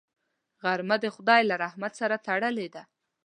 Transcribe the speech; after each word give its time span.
غرمه 0.61 0.95
د 1.03 1.05
خدای 1.15 1.41
له 1.49 1.55
رحمت 1.63 1.93
سره 2.01 2.15
تړلې 2.27 2.67
ده 2.75 2.83